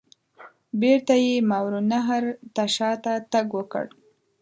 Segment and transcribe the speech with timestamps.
[0.79, 2.23] بیرته یې ماوراء النهر
[2.55, 3.85] ته شاته تګ وکړ.